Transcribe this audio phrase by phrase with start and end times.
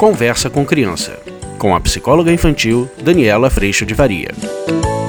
[0.00, 1.20] Conversa com Criança,
[1.58, 4.28] com a psicóloga infantil Daniela Freixo de Faria.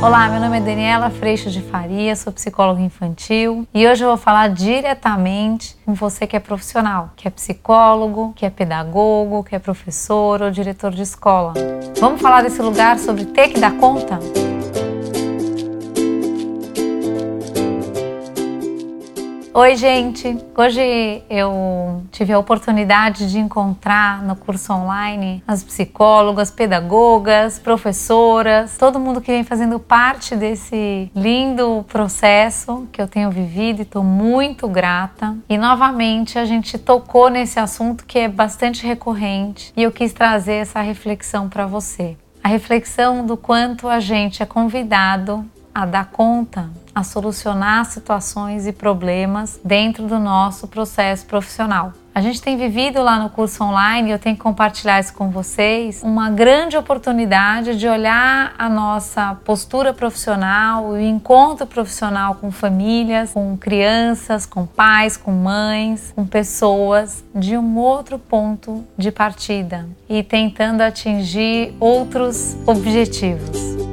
[0.04, 4.18] Olá, meu nome é Daniela Freixo de Faria, sou psicóloga infantil e hoje eu vou
[4.18, 9.60] falar diretamente com você que é profissional, que é psicólogo, que é pedagogo, que é
[9.60, 11.54] professor ou diretor de escola.
[11.98, 14.20] Vamos falar desse lugar sobre ter que dar conta?
[19.54, 20.38] Oi, gente!
[20.56, 28.98] Hoje eu tive a oportunidade de encontrar no curso online as psicólogas, pedagogas, professoras, todo
[28.98, 34.70] mundo que vem fazendo parte desse lindo processo que eu tenho vivido e estou muito
[34.70, 35.36] grata.
[35.50, 40.62] E novamente a gente tocou nesse assunto que é bastante recorrente e eu quis trazer
[40.62, 42.16] essa reflexão para você.
[42.44, 48.74] A reflexão do quanto a gente é convidado a dar conta a solucionar situações e
[48.74, 51.94] problemas dentro do nosso processo profissional.
[52.14, 55.30] A gente tem vivido lá no curso online, e eu tenho que compartilhar isso com
[55.30, 63.32] vocês, uma grande oportunidade de olhar a nossa postura profissional, o encontro profissional com famílias,
[63.32, 70.22] com crianças, com pais, com mães, com pessoas de um outro ponto de partida e
[70.22, 73.91] tentando atingir outros objetivos.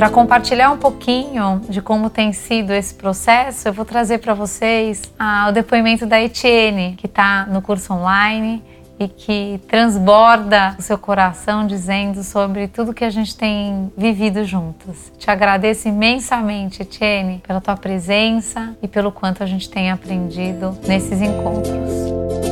[0.00, 5.02] Para compartilhar um pouquinho de como tem sido esse processo, eu vou trazer para vocês
[5.18, 8.64] ah, o depoimento da Etienne, que está no curso online
[8.98, 15.12] e que transborda o seu coração dizendo sobre tudo que a gente tem vivido juntos.
[15.18, 21.20] Te agradeço imensamente, Etienne, pela tua presença e pelo quanto a gente tem aprendido nesses
[21.20, 22.49] encontros.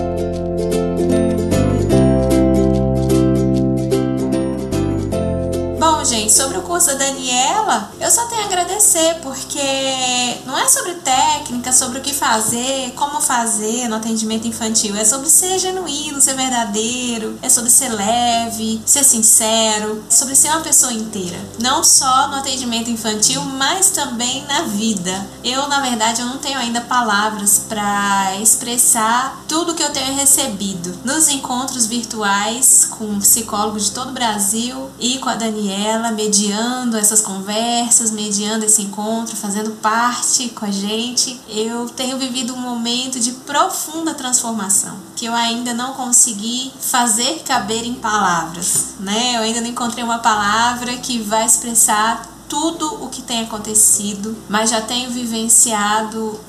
[6.19, 10.95] Gente, sobre o curso da Daniela, eu só tenho a agradecer, porque não é sobre
[10.95, 14.97] técnica, sobre o que fazer, como fazer no atendimento infantil.
[14.97, 20.49] É sobre ser genuíno, ser verdadeiro, é sobre ser leve, ser sincero, é sobre ser
[20.49, 21.39] uma pessoa inteira.
[21.61, 25.27] Não só no atendimento infantil, mas também na vida.
[25.45, 30.99] Eu, na verdade, eu não tenho ainda palavras para expressar tudo que eu tenho recebido
[31.05, 37.21] nos encontros virtuais com psicólogos de todo o Brasil e com a Daniela mediando essas
[37.21, 43.33] conversas, mediando esse encontro, fazendo parte com a gente, eu tenho vivido um momento de
[43.33, 49.37] profunda transformação que eu ainda não consegui fazer caber em palavras, né?
[49.37, 54.71] Eu ainda não encontrei uma palavra que vai expressar tudo o que tem acontecido, mas
[54.71, 56.41] já tenho vivenciado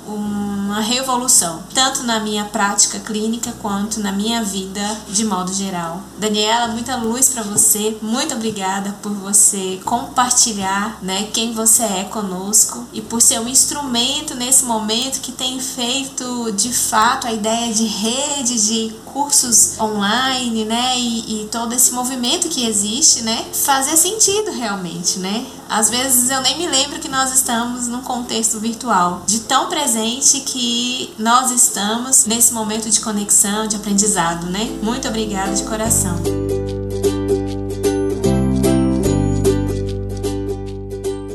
[0.69, 6.01] uma revolução, tanto na minha prática clínica quanto na minha vida de modo geral.
[6.17, 7.97] Daniela, muita luz para você.
[8.01, 14.35] Muito obrigada por você compartilhar, né, quem você é conosco e por ser um instrumento
[14.35, 20.97] nesse momento que tem feito de fato a ideia de rede de cursos online, né,
[20.97, 25.45] e, e todo esse movimento que existe, né, fazer sentido realmente, né?
[25.69, 30.39] Às vezes eu nem me lembro que nós estamos num contexto virtual, de tão presente
[30.39, 34.65] que nós estamos nesse momento de conexão, de aprendizado, né?
[34.81, 36.38] Muito obrigada de coração.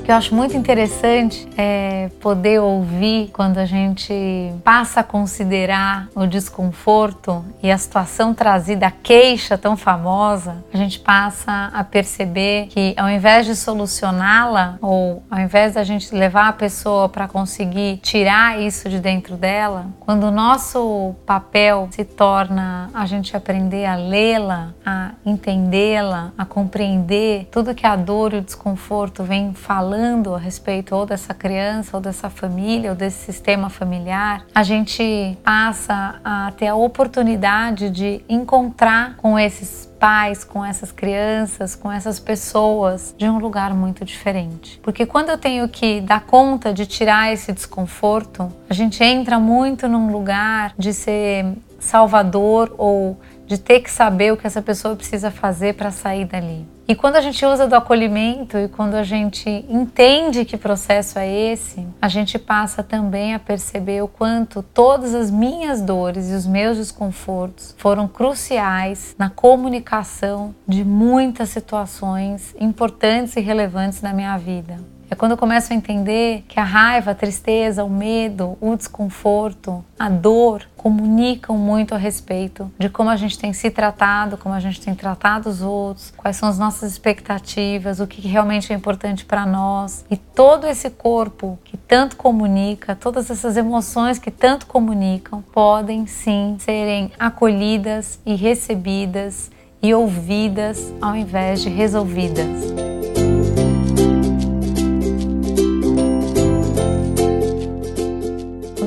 [0.05, 6.27] Que eu acho muito interessante é poder ouvir quando a gente passa a considerar o
[6.27, 12.93] desconforto e a situação trazida, a queixa tão famosa, a gente passa a perceber que
[12.99, 18.61] ao invés de solucioná-la ou ao invés da gente levar a pessoa para conseguir tirar
[18.61, 24.75] isso de dentro dela, quando o nosso papel se torna a gente aprender a lê-la,
[24.85, 30.39] a entendê-la, a compreender tudo que a dor e o desconforto vem falando falando a
[30.39, 36.53] respeito ou dessa criança, ou dessa família, ou desse sistema familiar, a gente passa a
[36.57, 43.29] ter a oportunidade de encontrar com esses pais, com essas crianças, com essas pessoas de
[43.29, 44.81] um lugar muito diferente.
[44.83, 49.87] Porque quando eu tenho que dar conta de tirar esse desconforto, a gente entra muito
[49.87, 53.17] num lugar de ser salvador ou
[53.47, 56.74] de ter que saber o que essa pessoa precisa fazer para sair dali.
[56.87, 61.27] E quando a gente usa do acolhimento e quando a gente entende que processo é
[61.27, 66.47] esse, a gente passa também a perceber o quanto todas as minhas dores e os
[66.47, 74.94] meus desconfortos foram cruciais na comunicação de muitas situações importantes e relevantes na minha vida.
[75.11, 79.85] É quando eu começo a entender que a raiva, a tristeza, o medo, o desconforto,
[79.99, 84.61] a dor comunicam muito a respeito de como a gente tem se tratado, como a
[84.61, 89.25] gente tem tratado os outros, quais são as nossas expectativas, o que realmente é importante
[89.25, 90.05] para nós.
[90.11, 96.57] E todo esse corpo que tanto comunica, todas essas emoções que tanto comunicam, podem sim
[96.59, 99.51] serem acolhidas e recebidas
[99.83, 102.84] e ouvidas ao invés de resolvidas.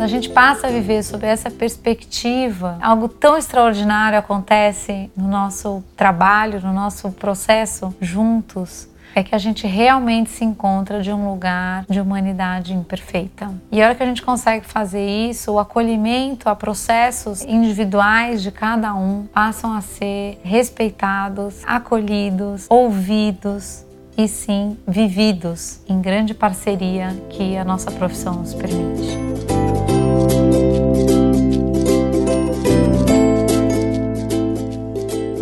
[0.08, 6.62] A gente passa a viver sob essa perspectiva, algo tão extraordinário acontece no nosso trabalho,
[6.62, 12.00] no nosso processo juntos é que a gente realmente se encontra de um lugar de
[12.00, 13.52] humanidade imperfeita.
[13.72, 18.52] E a hora que a gente consegue fazer isso, o acolhimento a processos individuais de
[18.52, 23.84] cada um passam a ser respeitados, acolhidos, ouvidos
[24.16, 29.27] e sim vividos em grande parceria que a nossa profissão nos permite.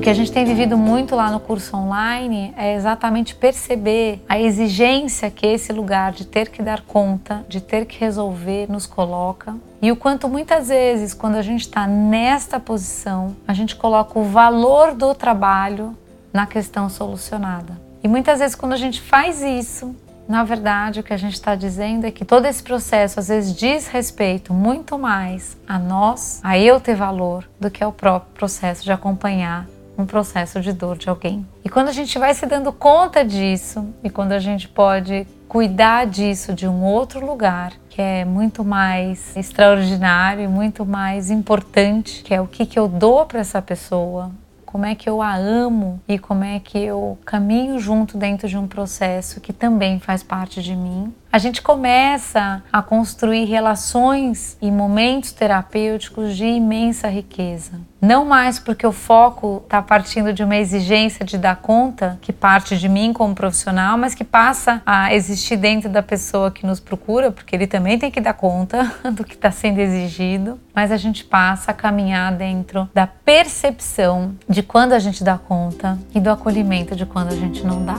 [0.05, 5.31] Que a gente tem vivido muito lá no curso online é exatamente perceber a exigência
[5.31, 9.55] que esse lugar de ter que dar conta, de ter que resolver, nos coloca.
[9.81, 14.25] E o quanto muitas vezes, quando a gente está nesta posição, a gente coloca o
[14.25, 15.97] valor do trabalho
[16.31, 17.75] na questão solucionada.
[18.03, 19.95] E muitas vezes, quando a gente faz isso,
[20.27, 23.55] na verdade, o que a gente está dizendo é que todo esse processo às vezes
[23.55, 28.83] diz respeito muito mais a nós, a eu ter valor, do que ao próprio processo
[28.83, 29.65] de acompanhar
[29.97, 31.45] um processo de dor de alguém.
[31.63, 36.05] E quando a gente vai se dando conta disso e quando a gente pode cuidar
[36.05, 42.41] disso de um outro lugar, que é muito mais extraordinário, muito mais importante, que é
[42.41, 44.31] o que, que eu dou para essa pessoa,
[44.65, 48.57] como é que eu a amo e como é que eu caminho junto dentro de
[48.57, 54.71] um processo que também faz parte de mim a gente começa a construir relações e
[54.71, 57.73] momentos terapêuticos de imensa riqueza.
[58.01, 62.77] Não mais porque o foco está partindo de uma exigência de dar conta, que parte
[62.77, 67.29] de mim como profissional, mas que passa a existir dentro da pessoa que nos procura,
[67.31, 70.57] porque ele também tem que dar conta do que está sendo exigido.
[70.73, 75.99] Mas a gente passa a caminhar dentro da percepção de quando a gente dá conta
[76.13, 77.97] e do acolhimento de quando a gente não dá.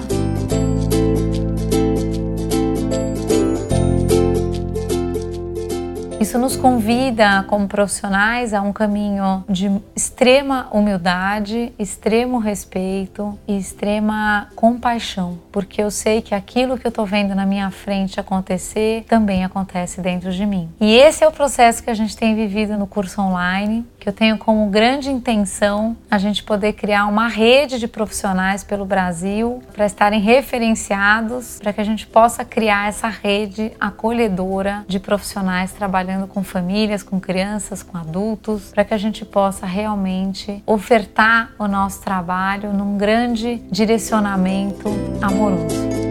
[6.26, 14.49] Isso nos convida, como profissionais, a um caminho de extrema humildade, extremo respeito e extrema
[14.56, 19.44] compaixão, porque eu sei que aquilo que eu estou vendo na minha frente acontecer também
[19.44, 20.69] acontece dentro de mim.
[20.81, 24.12] E esse é o processo que a gente tem vivido no curso online, que eu
[24.12, 29.87] tenho como grande intenção a gente poder criar uma rede de profissionais pelo Brasil para
[29.87, 36.26] estarem referenciados, para que a gente possa criar essa rede acolhedora de profissionais trabalhando trabalhando
[36.26, 42.00] com famílias, com crianças, com adultos, para que a gente possa realmente ofertar o nosso
[42.02, 44.88] trabalho num grande direcionamento
[45.20, 46.06] amoroso.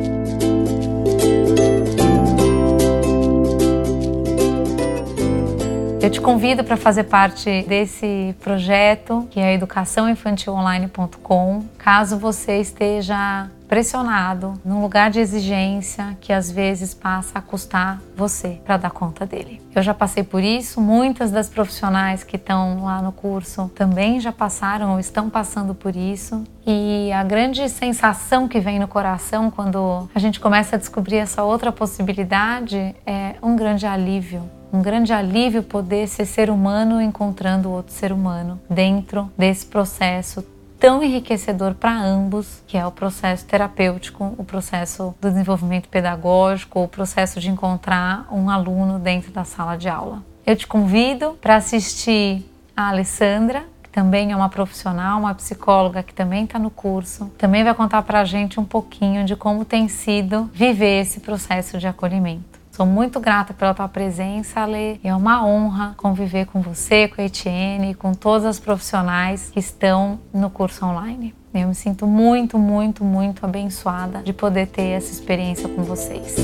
[6.06, 11.64] Eu te convido para fazer parte desse projeto, que é educaçãoinfantilonline.com.
[11.80, 18.60] Caso você esteja pressionado num lugar de exigência que às vezes passa a custar você
[18.64, 19.60] para dar conta dele.
[19.74, 24.32] Eu já passei por isso, muitas das profissionais que estão lá no curso também já
[24.32, 26.44] passaram ou estão passando por isso.
[26.68, 31.42] E a grande sensação que vem no coração quando a gente começa a descobrir essa
[31.42, 37.94] outra possibilidade é um grande alívio um grande alívio poder ser ser humano encontrando outro
[37.94, 40.44] ser humano dentro desse processo
[40.80, 46.88] tão enriquecedor para ambos, que é o processo terapêutico, o processo do desenvolvimento pedagógico, o
[46.88, 50.22] processo de encontrar um aluno dentro da sala de aula.
[50.46, 52.46] Eu te convido para assistir
[52.76, 57.64] a Alessandra, que também é uma profissional, uma psicóloga que também está no curso, também
[57.64, 61.88] vai contar para a gente um pouquinho de como tem sido viver esse processo de
[61.88, 62.55] acolhimento.
[62.76, 65.00] Sou muito grata pela tua presença, Ale.
[65.02, 70.20] É uma honra conviver com você, com a Etienne, com todas as profissionais que estão
[70.34, 71.34] no curso online.
[71.54, 76.36] Eu me sinto muito, muito, muito abençoada de poder ter essa experiência com vocês.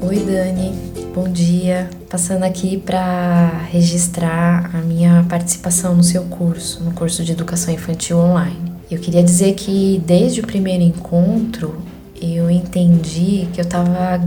[0.00, 0.78] Oi, Dani.
[1.12, 1.90] Bom dia.
[2.08, 8.18] Passando aqui para registrar a minha participação no seu curso, no curso de Educação Infantil
[8.18, 8.73] Online.
[8.90, 11.76] Eu queria dizer que desde o primeiro encontro
[12.20, 14.20] eu entendi que eu estava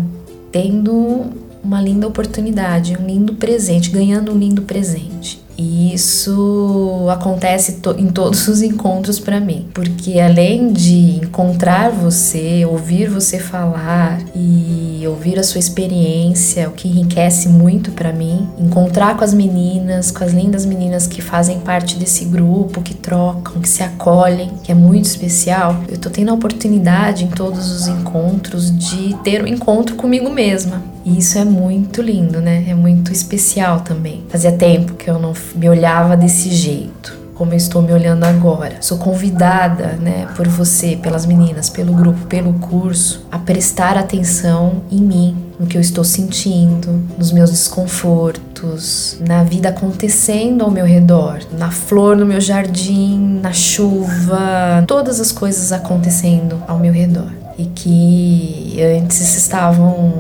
[0.52, 1.26] tendo
[1.64, 5.42] uma linda oportunidade, um lindo presente, ganhando um lindo presente.
[5.58, 12.64] E isso acontece to em todos os encontros para mim, porque além de encontrar você,
[12.64, 19.18] ouvir você falar e ouvir a sua experiência, o que enriquece muito para mim, encontrar
[19.18, 23.70] com as meninas, com as lindas meninas que fazem parte desse grupo, que trocam, que
[23.70, 25.84] se acolhem, que é muito especial.
[25.88, 30.84] Eu tô tendo a oportunidade em todos os encontros de ter um encontro comigo mesma.
[31.04, 32.66] E isso é muito lindo, né?
[32.68, 34.24] É muito especial também.
[34.30, 38.77] Fazia tempo que eu não me olhava desse jeito como eu estou me olhando agora.
[38.82, 45.01] Sou convidada, né, por você, pelas meninas, pelo grupo, pelo curso, a prestar atenção em
[45.01, 51.39] mim, no que eu estou sentindo, nos meus desconfortos, na vida acontecendo ao meu redor,
[51.58, 57.65] na flor no meu jardim, na chuva, todas as coisas acontecendo ao meu redor e
[57.65, 60.13] que antes estavam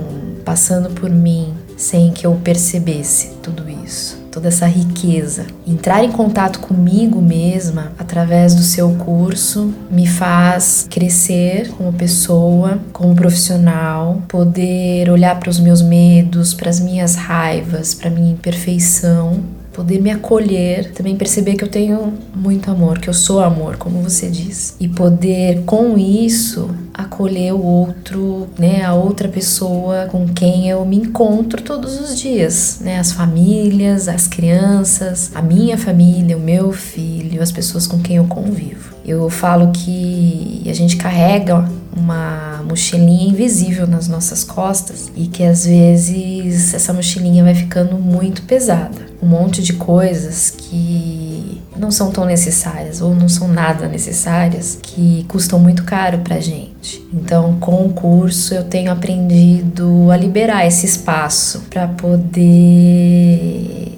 [0.43, 5.47] passando por mim sem que eu percebesse tudo isso, toda essa riqueza.
[5.65, 13.15] Entrar em contato comigo mesma através do seu curso me faz crescer como pessoa, como
[13.15, 19.39] profissional, poder olhar para os meus medos, para as minhas raivas, para minha imperfeição
[19.73, 24.01] poder me acolher, também perceber que eu tenho muito amor, que eu sou amor, como
[24.01, 26.67] você diz, e poder com isso
[26.97, 32.79] acolher o outro, né, a outra pessoa com quem eu me encontro todos os dias,
[32.81, 38.17] né, as famílias, as crianças, a minha família, o meu filho, as pessoas com quem
[38.17, 38.95] eu convivo.
[39.05, 45.65] Eu falo que a gente carrega uma mochilinha invisível nas nossas costas e que às
[45.65, 49.07] vezes essa mochilinha vai ficando muito pesada.
[49.21, 55.25] Um monte de coisas que não são tão necessárias ou não são nada necessárias que
[55.27, 56.66] custam muito caro pra gente.
[57.13, 63.07] Então, com o curso eu tenho aprendido a liberar esse espaço para poder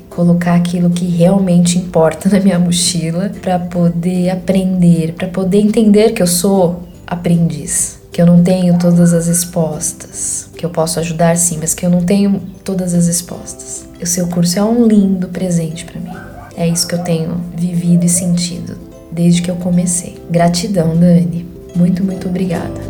[0.10, 6.22] colocar aquilo que realmente importa na minha mochila, para poder aprender, para poder entender que
[6.22, 11.58] eu sou aprendiz, que eu não tenho todas as respostas, que eu posso ajudar sim,
[11.60, 13.88] mas que eu não tenho todas as respostas.
[14.02, 16.16] O seu curso é um lindo presente para mim.
[16.58, 18.78] É isso que eu tenho vivido e sentido
[19.12, 20.18] desde que eu comecei.
[20.30, 21.49] Gratidão, Dani.
[21.76, 22.82] Muito, muito obrigada.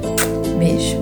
[0.58, 0.98] Beijo.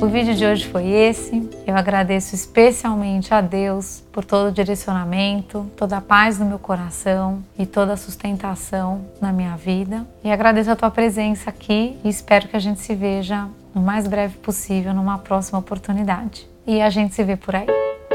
[0.00, 1.48] O vídeo de hoje foi esse.
[1.66, 7.44] Eu agradeço especialmente a Deus por todo o direcionamento, toda a paz no meu coração
[7.58, 10.06] e toda a sustentação na minha vida.
[10.24, 14.06] E agradeço a tua presença aqui e espero que a gente se veja no mais
[14.06, 16.48] breve possível numa próxima oportunidade.
[16.66, 17.66] E a gente se vê por aí.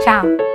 [0.03, 0.54] Tchau!